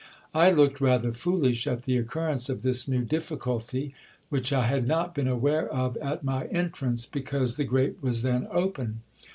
I 0.33 0.49
looked 0.49 0.81
rather 0.81 1.13
foolish 1.13 1.67
at 1.67 1.83
the 1.83 1.95
occurrence 1.95 2.49
of 2.49 2.63
this 2.63 2.87
new 2.87 3.03
difficulty, 3.03 3.93
which 4.29 4.51
I 4.51 4.65
had 4.65 4.87
not 4.87 5.13
been 5.13 5.27
aware 5.27 5.69
of 5.71 5.95
at 5.97 6.23
my 6.23 6.45
entrance, 6.47 7.05
because 7.05 7.55
the 7.55 7.65
grate 7.65 7.97
was 8.01 8.23
then 8.23 8.47
open. 8.49 9.01